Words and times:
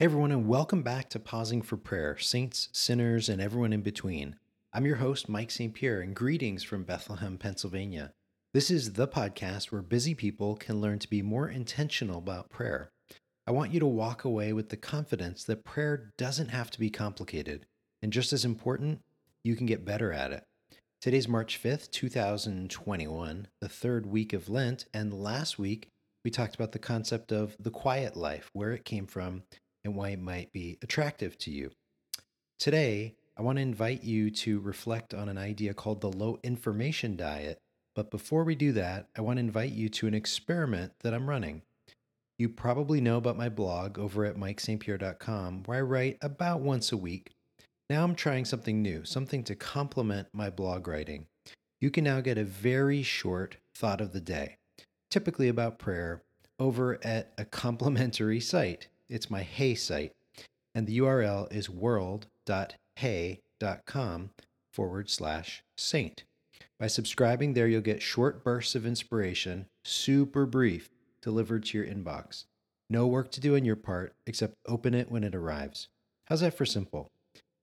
Hey 0.00 0.06
everyone, 0.06 0.32
and 0.32 0.48
welcome 0.48 0.82
back 0.82 1.08
to 1.10 1.20
Pausing 1.20 1.62
for 1.62 1.76
Prayer, 1.76 2.18
Saints, 2.18 2.68
Sinners, 2.72 3.28
and 3.28 3.40
everyone 3.40 3.72
in 3.72 3.82
between. 3.82 4.34
I'm 4.72 4.86
your 4.86 4.96
host, 4.96 5.28
Mike 5.28 5.52
St. 5.52 5.72
Pierre, 5.72 6.00
and 6.00 6.16
greetings 6.16 6.64
from 6.64 6.82
Bethlehem, 6.82 7.38
Pennsylvania. 7.38 8.10
This 8.52 8.72
is 8.72 8.94
the 8.94 9.06
podcast 9.06 9.70
where 9.70 9.82
busy 9.82 10.12
people 10.12 10.56
can 10.56 10.80
learn 10.80 10.98
to 10.98 11.08
be 11.08 11.22
more 11.22 11.48
intentional 11.48 12.18
about 12.18 12.50
prayer. 12.50 12.90
I 13.46 13.52
want 13.52 13.72
you 13.72 13.78
to 13.78 13.86
walk 13.86 14.24
away 14.24 14.52
with 14.52 14.70
the 14.70 14.76
confidence 14.76 15.44
that 15.44 15.62
prayer 15.62 16.10
doesn't 16.18 16.48
have 16.48 16.72
to 16.72 16.80
be 16.80 16.90
complicated, 16.90 17.64
and 18.02 18.12
just 18.12 18.32
as 18.32 18.44
important, 18.44 19.00
you 19.44 19.54
can 19.54 19.66
get 19.66 19.84
better 19.84 20.12
at 20.12 20.32
it. 20.32 20.42
Today's 21.00 21.28
March 21.28 21.62
5th, 21.62 21.92
2021, 21.92 23.46
the 23.60 23.68
third 23.68 24.06
week 24.06 24.32
of 24.32 24.48
Lent, 24.48 24.86
and 24.92 25.14
last 25.14 25.56
week 25.56 25.86
we 26.24 26.32
talked 26.32 26.56
about 26.56 26.72
the 26.72 26.80
concept 26.80 27.30
of 27.30 27.56
the 27.60 27.70
quiet 27.70 28.16
life, 28.16 28.50
where 28.54 28.72
it 28.72 28.84
came 28.84 29.06
from, 29.06 29.44
and 29.84 29.94
why 29.94 30.10
it 30.10 30.20
might 30.20 30.52
be 30.52 30.78
attractive 30.82 31.36
to 31.38 31.50
you. 31.50 31.70
Today, 32.58 33.14
I 33.36 33.42
want 33.42 33.56
to 33.56 33.62
invite 33.62 34.04
you 34.04 34.30
to 34.30 34.60
reflect 34.60 35.12
on 35.12 35.28
an 35.28 35.38
idea 35.38 35.74
called 35.74 36.00
the 36.00 36.10
low 36.10 36.38
information 36.42 37.16
diet. 37.16 37.58
But 37.94 38.10
before 38.10 38.44
we 38.44 38.54
do 38.54 38.72
that, 38.72 39.08
I 39.16 39.20
want 39.20 39.36
to 39.36 39.40
invite 39.40 39.72
you 39.72 39.88
to 39.88 40.06
an 40.06 40.14
experiment 40.14 40.92
that 41.00 41.14
I'm 41.14 41.28
running. 41.28 41.62
You 42.38 42.48
probably 42.48 43.00
know 43.00 43.16
about 43.16 43.36
my 43.36 43.48
blog 43.48 43.98
over 43.98 44.24
at 44.24 44.36
mikestpierre.com, 44.36 45.64
where 45.64 45.78
I 45.78 45.82
write 45.82 46.18
about 46.20 46.60
once 46.60 46.90
a 46.90 46.96
week. 46.96 47.30
Now 47.90 48.02
I'm 48.02 48.14
trying 48.14 48.44
something 48.44 48.82
new, 48.82 49.04
something 49.04 49.44
to 49.44 49.54
complement 49.54 50.28
my 50.32 50.50
blog 50.50 50.88
writing. 50.88 51.26
You 51.80 51.90
can 51.90 52.04
now 52.04 52.20
get 52.20 52.38
a 52.38 52.44
very 52.44 53.02
short 53.02 53.56
thought 53.74 54.00
of 54.00 54.12
the 54.12 54.20
day, 54.20 54.56
typically 55.10 55.48
about 55.48 55.78
prayer, 55.78 56.22
over 56.58 56.98
at 57.04 57.32
a 57.36 57.44
complimentary 57.44 58.40
site. 58.40 58.88
It's 59.08 59.30
my 59.30 59.42
Hey 59.42 59.74
site, 59.74 60.12
and 60.74 60.86
the 60.86 60.98
URL 60.98 61.52
is 61.52 61.68
world.hey.com 61.68 62.30
forward 64.72 65.10
slash 65.10 65.62
saint. 65.76 66.24
By 66.78 66.86
subscribing 66.88 67.54
there, 67.54 67.68
you'll 67.68 67.80
get 67.80 68.02
short 68.02 68.42
bursts 68.44 68.74
of 68.74 68.86
inspiration, 68.86 69.66
super 69.84 70.46
brief, 70.46 70.90
delivered 71.22 71.64
to 71.66 71.78
your 71.78 71.86
inbox. 71.86 72.44
No 72.90 73.06
work 73.06 73.30
to 73.32 73.40
do 73.40 73.54
on 73.56 73.64
your 73.64 73.76
part 73.76 74.14
except 74.26 74.54
open 74.66 74.94
it 74.94 75.10
when 75.10 75.24
it 75.24 75.34
arrives. 75.34 75.88
How's 76.26 76.40
that 76.40 76.54
for 76.54 76.66
simple? 76.66 77.10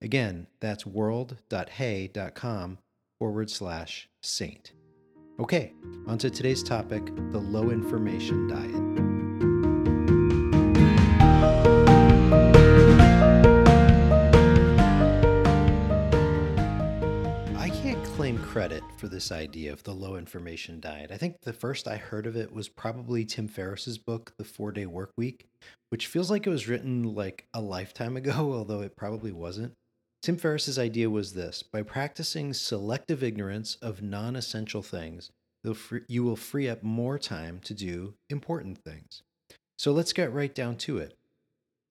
Again, 0.00 0.46
that's 0.60 0.86
world.hey.com 0.86 2.78
forward 3.18 3.50
slash 3.50 4.08
saint. 4.22 4.72
Okay, 5.38 5.72
on 6.06 6.18
to 6.18 6.30
today's 6.30 6.62
topic 6.62 7.06
the 7.30 7.38
low 7.38 7.70
information 7.70 8.48
diet. 8.48 9.01
Credit 18.52 18.84
for 18.98 19.08
this 19.08 19.32
idea 19.32 19.72
of 19.72 19.82
the 19.84 19.94
low 19.94 20.16
information 20.16 20.78
diet. 20.78 21.10
I 21.10 21.16
think 21.16 21.40
the 21.40 21.52
first 21.52 21.88
I 21.88 21.96
heard 21.96 22.26
of 22.26 22.36
it 22.36 22.52
was 22.52 22.68
probably 22.68 23.24
Tim 23.24 23.48
Ferriss's 23.48 23.96
book, 23.96 24.34
The 24.36 24.44
Four 24.44 24.70
Day 24.70 24.84
Work 24.84 25.12
Week, 25.16 25.46
which 25.88 26.06
feels 26.06 26.30
like 26.30 26.46
it 26.46 26.50
was 26.50 26.68
written 26.68 27.14
like 27.14 27.46
a 27.54 27.60
lifetime 27.62 28.16
ago, 28.18 28.52
although 28.52 28.82
it 28.82 28.96
probably 28.96 29.32
wasn't. 29.32 29.72
Tim 30.20 30.36
Ferriss's 30.36 30.78
idea 30.78 31.08
was 31.08 31.32
this 31.32 31.62
by 31.62 31.82
practicing 31.82 32.52
selective 32.52 33.22
ignorance 33.22 33.76
of 33.80 34.02
non 34.02 34.36
essential 34.36 34.82
things, 34.82 35.30
you 36.06 36.22
will 36.22 36.36
free 36.36 36.68
up 36.68 36.82
more 36.82 37.18
time 37.18 37.60
to 37.64 37.72
do 37.72 38.14
important 38.28 38.78
things. 38.84 39.22
So 39.78 39.90
let's 39.92 40.12
get 40.12 40.32
right 40.32 40.54
down 40.54 40.76
to 40.78 40.98
it. 40.98 41.16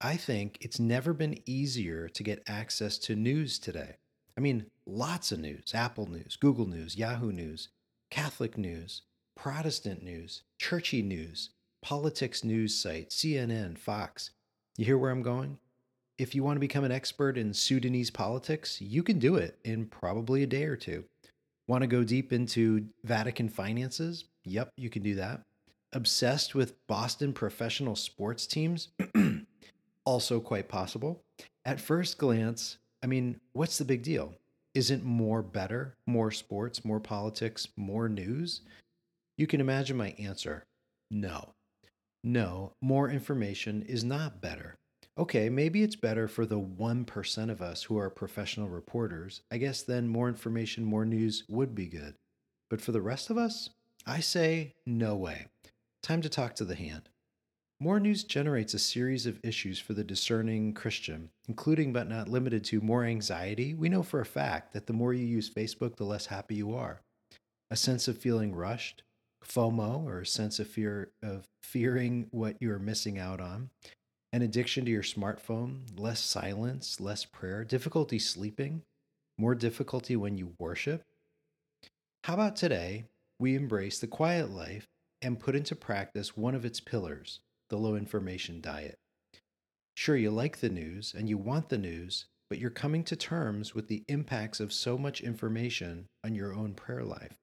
I 0.00 0.16
think 0.16 0.58
it's 0.60 0.78
never 0.78 1.12
been 1.12 1.40
easier 1.44 2.08
to 2.08 2.22
get 2.22 2.44
access 2.46 2.96
to 2.98 3.16
news 3.16 3.58
today. 3.58 3.96
I 4.36 4.40
mean, 4.40 4.66
lots 4.86 5.32
of 5.32 5.40
news 5.40 5.72
Apple 5.74 6.10
News, 6.10 6.36
Google 6.36 6.66
News, 6.66 6.96
Yahoo 6.96 7.32
News, 7.32 7.68
Catholic 8.10 8.56
News, 8.56 9.02
Protestant 9.36 10.02
News, 10.02 10.42
churchy 10.58 11.02
news, 11.02 11.50
politics 11.82 12.44
news 12.44 12.74
sites, 12.74 13.16
CNN, 13.16 13.76
Fox. 13.76 14.30
You 14.76 14.84
hear 14.84 14.98
where 14.98 15.10
I'm 15.10 15.22
going? 15.22 15.58
If 16.18 16.34
you 16.34 16.44
want 16.44 16.56
to 16.56 16.60
become 16.60 16.84
an 16.84 16.92
expert 16.92 17.36
in 17.36 17.52
Sudanese 17.52 18.10
politics, 18.10 18.80
you 18.80 19.02
can 19.02 19.18
do 19.18 19.36
it 19.36 19.58
in 19.64 19.86
probably 19.86 20.42
a 20.42 20.46
day 20.46 20.64
or 20.64 20.76
two. 20.76 21.04
Want 21.66 21.82
to 21.82 21.88
go 21.88 22.04
deep 22.04 22.32
into 22.32 22.86
Vatican 23.04 23.48
finances? 23.48 24.24
Yep, 24.44 24.70
you 24.76 24.90
can 24.90 25.02
do 25.02 25.14
that. 25.16 25.42
Obsessed 25.92 26.54
with 26.54 26.74
Boston 26.86 27.32
professional 27.32 27.96
sports 27.96 28.46
teams? 28.46 28.88
also 30.04 30.40
quite 30.40 30.68
possible. 30.68 31.22
At 31.64 31.80
first 31.80 32.18
glance, 32.18 32.78
I 33.02 33.06
mean, 33.06 33.40
what's 33.52 33.78
the 33.78 33.84
big 33.84 34.02
deal? 34.02 34.34
Isn't 34.74 35.04
more 35.04 35.42
better? 35.42 35.96
More 36.06 36.30
sports, 36.30 36.84
more 36.84 37.00
politics, 37.00 37.68
more 37.76 38.08
news? 38.08 38.62
You 39.36 39.46
can 39.46 39.60
imagine 39.60 39.96
my 39.96 40.14
answer 40.18 40.64
no. 41.10 41.50
No, 42.24 42.72
more 42.80 43.10
information 43.10 43.82
is 43.82 44.02
not 44.02 44.40
better. 44.40 44.76
Okay, 45.18 45.50
maybe 45.50 45.82
it's 45.82 45.96
better 45.96 46.26
for 46.26 46.46
the 46.46 46.58
1% 46.58 47.50
of 47.50 47.60
us 47.60 47.82
who 47.82 47.98
are 47.98 48.08
professional 48.08 48.68
reporters. 48.68 49.42
I 49.50 49.58
guess 49.58 49.82
then 49.82 50.08
more 50.08 50.28
information, 50.28 50.84
more 50.84 51.04
news 51.04 51.44
would 51.50 51.74
be 51.74 51.86
good. 51.86 52.14
But 52.70 52.80
for 52.80 52.92
the 52.92 53.02
rest 53.02 53.28
of 53.28 53.36
us, 53.36 53.68
I 54.06 54.20
say 54.20 54.72
no 54.86 55.14
way. 55.14 55.48
Time 56.02 56.22
to 56.22 56.30
talk 56.30 56.54
to 56.54 56.64
the 56.64 56.74
hand. 56.74 57.10
More 57.82 57.98
news 57.98 58.22
generates 58.22 58.74
a 58.74 58.78
series 58.78 59.26
of 59.26 59.40
issues 59.42 59.80
for 59.80 59.92
the 59.92 60.04
discerning 60.04 60.72
Christian, 60.72 61.30
including 61.48 61.92
but 61.92 62.08
not 62.08 62.28
limited 62.28 62.62
to 62.66 62.80
more 62.80 63.02
anxiety. 63.02 63.74
We 63.74 63.88
know 63.88 64.04
for 64.04 64.20
a 64.20 64.24
fact 64.24 64.72
that 64.72 64.86
the 64.86 64.92
more 64.92 65.12
you 65.12 65.26
use 65.26 65.50
Facebook, 65.50 65.96
the 65.96 66.04
less 66.04 66.26
happy 66.26 66.54
you 66.54 66.76
are. 66.76 67.00
A 67.72 67.76
sense 67.76 68.06
of 68.06 68.16
feeling 68.16 68.54
rushed, 68.54 69.02
FOMO, 69.44 70.04
or 70.04 70.20
a 70.20 70.26
sense 70.26 70.60
of 70.60 70.68
fear 70.68 71.10
of 71.24 71.48
fearing 71.60 72.28
what 72.30 72.54
you 72.60 72.70
are 72.72 72.78
missing 72.78 73.18
out 73.18 73.40
on, 73.40 73.70
an 74.32 74.42
addiction 74.42 74.84
to 74.84 74.90
your 74.92 75.02
smartphone, 75.02 75.80
less 75.98 76.20
silence, 76.20 77.00
less 77.00 77.24
prayer, 77.24 77.64
difficulty 77.64 78.20
sleeping, 78.20 78.82
more 79.38 79.56
difficulty 79.56 80.14
when 80.14 80.38
you 80.38 80.54
worship. 80.56 81.02
How 82.22 82.34
about 82.34 82.54
today 82.54 83.06
we 83.40 83.56
embrace 83.56 83.98
the 83.98 84.06
quiet 84.06 84.52
life 84.52 84.86
and 85.20 85.40
put 85.40 85.56
into 85.56 85.74
practice 85.74 86.36
one 86.36 86.54
of 86.54 86.64
its 86.64 86.78
pillars? 86.78 87.40
The 87.72 87.78
low 87.78 87.96
information 87.96 88.60
diet. 88.60 88.98
Sure, 89.96 90.14
you 90.14 90.30
like 90.30 90.60
the 90.60 90.68
news 90.68 91.14
and 91.16 91.26
you 91.26 91.38
want 91.38 91.70
the 91.70 91.78
news, 91.78 92.26
but 92.50 92.58
you're 92.58 92.68
coming 92.68 93.02
to 93.04 93.16
terms 93.16 93.74
with 93.74 93.88
the 93.88 94.04
impacts 94.08 94.60
of 94.60 94.74
so 94.74 94.98
much 94.98 95.22
information 95.22 96.04
on 96.22 96.34
your 96.34 96.52
own 96.52 96.74
prayer 96.74 97.02
life. 97.02 97.38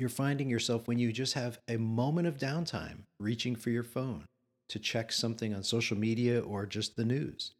You're 0.00 0.08
finding 0.08 0.50
yourself 0.50 0.88
when 0.88 0.98
you 0.98 1.12
just 1.12 1.34
have 1.34 1.60
a 1.68 1.76
moment 1.76 2.26
of 2.26 2.38
downtime 2.38 3.04
reaching 3.20 3.54
for 3.54 3.70
your 3.70 3.84
phone 3.84 4.24
to 4.70 4.80
check 4.80 5.12
something 5.12 5.54
on 5.54 5.62
social 5.62 5.96
media 5.96 6.40
or 6.40 6.66
just 6.66 6.96
the 6.96 7.04
news. 7.04 7.52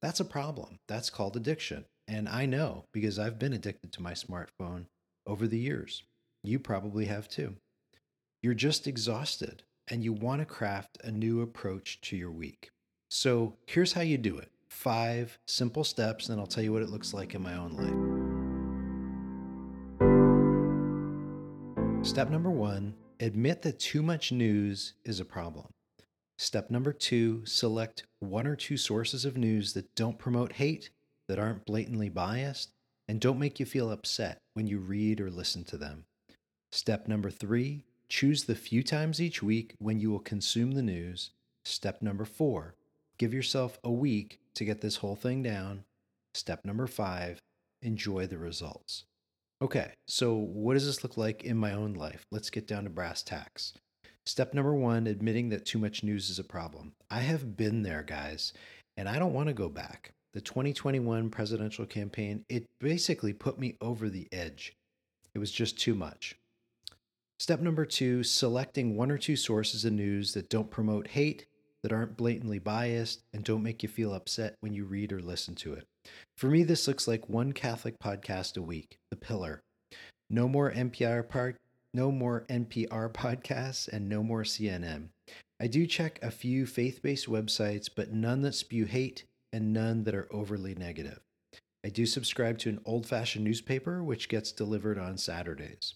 That's 0.00 0.20
a 0.20 0.24
problem. 0.24 0.76
That's 0.88 1.10
called 1.10 1.36
addiction. 1.36 1.84
And 2.08 2.26
I 2.26 2.46
know 2.46 2.84
because 2.90 3.18
I've 3.18 3.38
been 3.38 3.52
addicted 3.52 3.92
to 3.92 4.02
my 4.02 4.14
smartphone 4.14 4.86
over 5.26 5.46
the 5.46 5.58
years. 5.58 6.04
You 6.42 6.58
probably 6.58 7.04
have 7.04 7.28
too. 7.28 7.56
You're 8.42 8.54
just 8.54 8.86
exhausted 8.86 9.62
and 9.88 10.02
you 10.04 10.12
want 10.12 10.40
to 10.40 10.46
craft 10.46 10.98
a 11.04 11.10
new 11.10 11.42
approach 11.42 12.00
to 12.02 12.16
your 12.16 12.30
week. 12.30 12.70
So 13.10 13.56
here's 13.66 13.92
how 13.92 14.00
you 14.00 14.18
do 14.18 14.38
it 14.38 14.50
five 14.68 15.38
simple 15.46 15.84
steps, 15.84 16.28
and 16.28 16.40
I'll 16.40 16.46
tell 16.46 16.64
you 16.64 16.72
what 16.72 16.82
it 16.82 16.88
looks 16.88 17.12
like 17.12 17.34
in 17.34 17.42
my 17.42 17.54
own 17.54 17.72
life. 17.72 18.22
Step 22.06 22.30
number 22.30 22.50
one 22.50 22.94
admit 23.20 23.62
that 23.62 23.78
too 23.78 24.02
much 24.02 24.32
news 24.32 24.94
is 25.04 25.20
a 25.20 25.24
problem. 25.24 25.68
Step 26.38 26.70
number 26.70 26.92
two 26.92 27.46
select 27.46 28.04
one 28.18 28.46
or 28.46 28.56
two 28.56 28.76
sources 28.76 29.24
of 29.24 29.36
news 29.36 29.74
that 29.74 29.94
don't 29.94 30.18
promote 30.18 30.54
hate, 30.54 30.90
that 31.28 31.38
aren't 31.38 31.64
blatantly 31.64 32.08
biased, 32.08 32.72
and 33.06 33.20
don't 33.20 33.38
make 33.38 33.60
you 33.60 33.66
feel 33.66 33.92
upset 33.92 34.38
when 34.54 34.66
you 34.66 34.78
read 34.78 35.20
or 35.20 35.30
listen 35.30 35.62
to 35.64 35.76
them. 35.76 36.04
Step 36.72 37.06
number 37.06 37.30
three 37.30 37.84
Choose 38.12 38.44
the 38.44 38.54
few 38.54 38.82
times 38.82 39.22
each 39.22 39.42
week 39.42 39.74
when 39.78 39.98
you 39.98 40.10
will 40.10 40.20
consume 40.20 40.72
the 40.72 40.82
news. 40.82 41.30
Step 41.64 42.02
number 42.02 42.26
four, 42.26 42.74
give 43.16 43.32
yourself 43.32 43.78
a 43.82 43.90
week 43.90 44.38
to 44.54 44.66
get 44.66 44.82
this 44.82 44.96
whole 44.96 45.16
thing 45.16 45.42
down. 45.42 45.84
Step 46.34 46.62
number 46.66 46.86
five, 46.86 47.38
enjoy 47.80 48.26
the 48.26 48.36
results. 48.36 49.04
Okay, 49.62 49.92
so 50.06 50.34
what 50.34 50.74
does 50.74 50.84
this 50.84 51.02
look 51.02 51.16
like 51.16 51.42
in 51.42 51.56
my 51.56 51.72
own 51.72 51.94
life? 51.94 52.26
Let's 52.30 52.50
get 52.50 52.66
down 52.68 52.84
to 52.84 52.90
brass 52.90 53.22
tacks. 53.22 53.72
Step 54.26 54.52
number 54.52 54.74
one, 54.74 55.06
admitting 55.06 55.48
that 55.48 55.64
too 55.64 55.78
much 55.78 56.04
news 56.04 56.28
is 56.28 56.38
a 56.38 56.44
problem. 56.44 56.92
I 57.10 57.20
have 57.20 57.56
been 57.56 57.82
there, 57.82 58.02
guys, 58.02 58.52
and 58.98 59.08
I 59.08 59.18
don't 59.18 59.32
want 59.32 59.46
to 59.48 59.54
go 59.54 59.70
back. 59.70 60.12
The 60.34 60.42
2021 60.42 61.30
presidential 61.30 61.86
campaign, 61.86 62.44
it 62.50 62.66
basically 62.78 63.32
put 63.32 63.58
me 63.58 63.78
over 63.80 64.10
the 64.10 64.28
edge. 64.32 64.74
It 65.34 65.38
was 65.38 65.50
just 65.50 65.80
too 65.80 65.94
much. 65.94 66.36
Step 67.42 67.58
number 67.58 67.84
two 67.84 68.22
selecting 68.22 68.96
one 68.96 69.10
or 69.10 69.18
two 69.18 69.34
sources 69.34 69.84
of 69.84 69.92
news 69.92 70.32
that 70.32 70.48
don't 70.48 70.70
promote 70.70 71.08
hate 71.08 71.44
that 71.82 71.92
aren't 71.92 72.16
blatantly 72.16 72.60
biased 72.60 73.24
and 73.34 73.42
don't 73.42 73.64
make 73.64 73.82
you 73.82 73.88
feel 73.88 74.14
upset 74.14 74.54
when 74.60 74.72
you 74.72 74.84
read 74.84 75.12
or 75.12 75.20
listen 75.20 75.56
to 75.56 75.72
it. 75.72 75.84
For 76.36 76.48
me, 76.48 76.62
this 76.62 76.86
looks 76.86 77.08
like 77.08 77.28
one 77.28 77.52
Catholic 77.52 77.98
podcast 77.98 78.56
a 78.56 78.62
week, 78.62 78.96
The 79.10 79.16
Pillar. 79.16 79.60
No 80.30 80.46
more 80.46 80.70
NPR 80.70 81.28
part, 81.28 81.56
no 81.92 82.12
more 82.12 82.44
NPR 82.48 83.12
podcasts, 83.12 83.88
and 83.88 84.08
no 84.08 84.22
more 84.22 84.44
CNN. 84.44 85.08
I 85.60 85.66
do 85.66 85.84
check 85.84 86.20
a 86.22 86.30
few 86.30 86.64
faith-based 86.64 87.26
websites, 87.26 87.88
but 87.92 88.12
none 88.12 88.42
that 88.42 88.54
spew 88.54 88.84
hate 88.84 89.24
and 89.52 89.72
none 89.72 90.04
that 90.04 90.14
are 90.14 90.28
overly 90.30 90.76
negative. 90.76 91.18
I 91.84 91.88
do 91.88 92.06
subscribe 92.06 92.58
to 92.58 92.68
an 92.68 92.82
old-fashioned 92.84 93.44
newspaper, 93.44 94.04
which 94.04 94.28
gets 94.28 94.52
delivered 94.52 94.96
on 94.96 95.18
Saturdays. 95.18 95.94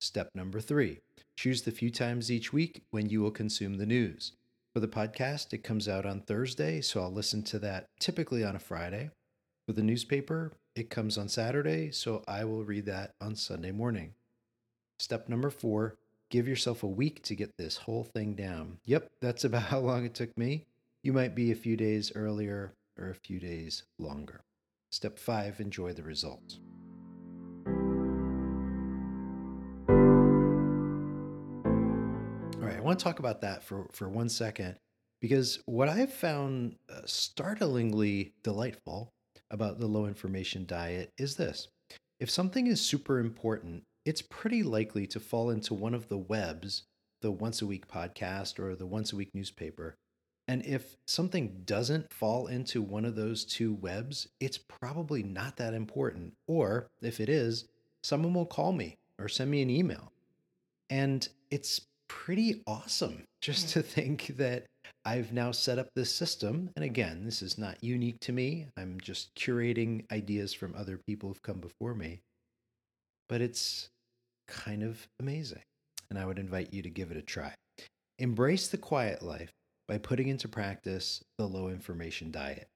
Step 0.00 0.30
number 0.34 0.60
three: 0.60 1.00
choose 1.36 1.62
the 1.62 1.70
few 1.70 1.90
times 1.90 2.30
each 2.30 2.52
week 2.52 2.84
when 2.90 3.10
you 3.10 3.20
will 3.20 3.30
consume 3.30 3.76
the 3.76 3.86
news. 3.86 4.32
For 4.72 4.80
the 4.80 4.88
podcast, 4.88 5.52
it 5.52 5.62
comes 5.64 5.88
out 5.88 6.06
on 6.06 6.20
Thursday, 6.20 6.80
so 6.80 7.02
I'll 7.02 7.12
listen 7.12 7.42
to 7.44 7.58
that 7.58 7.86
typically 7.98 8.42
on 8.42 8.56
a 8.56 8.60
Friday. 8.60 9.10
For 9.66 9.74
the 9.74 9.82
newspaper, 9.82 10.52
it 10.74 10.90
comes 10.90 11.18
on 11.18 11.28
Saturday, 11.28 11.90
so 11.90 12.22
I 12.26 12.44
will 12.44 12.64
read 12.64 12.86
that 12.86 13.14
on 13.20 13.36
Sunday 13.36 13.72
morning. 13.72 14.14
Step 14.98 15.28
number 15.28 15.50
four 15.50 15.96
give 16.30 16.46
yourself 16.46 16.82
a 16.84 16.88
week 16.88 17.22
to 17.24 17.34
get 17.34 17.56
this 17.58 17.76
whole 17.76 18.04
thing 18.04 18.34
down. 18.34 18.78
Yep, 18.84 19.10
that's 19.20 19.44
about 19.44 19.64
how 19.64 19.80
long 19.80 20.04
it 20.04 20.14
took 20.14 20.36
me. 20.38 20.66
You 21.02 21.12
might 21.12 21.34
be 21.34 21.50
a 21.50 21.56
few 21.56 21.76
days 21.76 22.12
earlier 22.14 22.72
or 22.98 23.10
a 23.10 23.14
few 23.14 23.40
days 23.40 23.82
longer. 23.98 24.40
Step 24.90 25.18
five 25.18 25.60
enjoy 25.60 25.92
the 25.92 26.02
results. 26.02 26.58
Right, 32.70 32.78
I 32.78 32.82
want 32.82 32.98
to 32.98 33.04
talk 33.04 33.18
about 33.18 33.40
that 33.42 33.62
for, 33.62 33.86
for 33.92 34.08
one 34.08 34.28
second 34.28 34.76
because 35.20 35.58
what 35.66 35.88
I've 35.88 36.12
found 36.12 36.76
uh, 36.88 37.00
startlingly 37.04 38.32
delightful 38.42 39.12
about 39.50 39.78
the 39.78 39.86
low 39.86 40.06
information 40.06 40.66
diet 40.66 41.10
is 41.18 41.36
this 41.36 41.68
if 42.18 42.30
something 42.30 42.66
is 42.66 42.80
super 42.80 43.18
important, 43.18 43.82
it's 44.04 44.22
pretty 44.22 44.62
likely 44.62 45.06
to 45.08 45.20
fall 45.20 45.50
into 45.50 45.74
one 45.74 45.94
of 45.94 46.08
the 46.08 46.18
webs, 46.18 46.84
the 47.22 47.30
once 47.30 47.62
a 47.62 47.66
week 47.66 47.88
podcast 47.88 48.58
or 48.58 48.74
the 48.74 48.86
once 48.86 49.12
a 49.12 49.16
week 49.16 49.30
newspaper. 49.34 49.96
And 50.48 50.64
if 50.66 50.96
something 51.06 51.62
doesn't 51.64 52.12
fall 52.12 52.48
into 52.48 52.82
one 52.82 53.04
of 53.04 53.14
those 53.14 53.44
two 53.44 53.74
webs, 53.74 54.28
it's 54.40 54.58
probably 54.58 55.22
not 55.22 55.56
that 55.58 55.74
important. 55.74 56.34
Or 56.48 56.88
if 57.02 57.20
it 57.20 57.28
is, 57.28 57.66
someone 58.02 58.34
will 58.34 58.46
call 58.46 58.72
me 58.72 58.96
or 59.18 59.28
send 59.28 59.50
me 59.50 59.62
an 59.62 59.70
email. 59.70 60.12
And 60.88 61.28
it's 61.50 61.82
pretty 62.10 62.60
awesome 62.66 63.22
just 63.40 63.68
to 63.68 63.82
think 63.82 64.34
that 64.36 64.66
I've 65.04 65.32
now 65.32 65.52
set 65.52 65.78
up 65.78 65.86
this 65.94 66.12
system. 66.12 66.70
And 66.74 66.84
again, 66.84 67.24
this 67.24 67.40
is 67.40 67.56
not 67.56 67.82
unique 67.82 68.18
to 68.22 68.32
me. 68.32 68.66
I'm 68.76 68.98
just 69.00 69.32
curating 69.36 70.04
ideas 70.10 70.52
from 70.52 70.74
other 70.76 70.98
people 71.06 71.28
who've 71.28 71.42
come 71.42 71.60
before 71.60 71.94
me. 71.94 72.18
But 73.28 73.40
it's 73.40 73.88
kind 74.48 74.82
of 74.82 75.06
amazing. 75.20 75.62
And 76.10 76.18
I 76.18 76.26
would 76.26 76.40
invite 76.40 76.74
you 76.74 76.82
to 76.82 76.90
give 76.90 77.12
it 77.12 77.16
a 77.16 77.22
try. 77.22 77.54
Embrace 78.18 78.66
the 78.66 78.76
quiet 78.76 79.22
life 79.22 79.50
by 79.86 79.98
putting 79.98 80.28
into 80.28 80.48
practice 80.48 81.22
the 81.38 81.46
low 81.46 81.68
information 81.68 82.32
diet. 82.32 82.66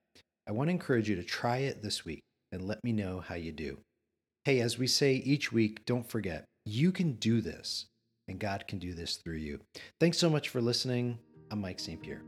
I 0.47 0.53
want 0.53 0.69
to 0.69 0.71
encourage 0.71 1.09
you 1.09 1.17
to 1.17 1.23
try 1.23 1.57
it 1.57 1.83
this 1.83 2.05
week 2.05 2.21
and 2.53 2.65
let 2.65 2.83
me 2.85 2.93
know 2.93 3.19
how 3.19 3.35
you 3.35 3.51
do. 3.51 3.79
Hey, 4.45 4.61
as 4.61 4.77
we 4.77 4.87
say 4.87 5.15
each 5.15 5.51
week, 5.51 5.83
don't 5.85 6.09
forget, 6.09 6.45
you 6.65 6.93
can 6.93 7.13
do 7.13 7.41
this 7.41 7.87
and 8.27 8.39
God 8.39 8.67
can 8.67 8.79
do 8.79 8.93
this 8.93 9.17
through 9.17 9.37
you. 9.37 9.59
Thanks 9.99 10.17
so 10.17 10.29
much 10.29 10.49
for 10.49 10.61
listening. 10.61 11.19
I'm 11.51 11.61
Mike 11.61 11.79
St. 11.79 12.01
Pierre. 12.01 12.23